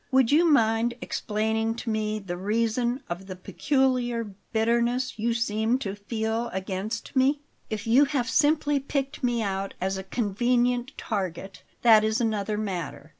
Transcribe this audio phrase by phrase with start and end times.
[0.09, 5.93] Would you mind explaining to me the reason of the peculiar bitterness you seem to
[5.93, 7.41] feel against me?
[7.69, 13.09] If you have simply picked me out as a convenient target, that is another matter.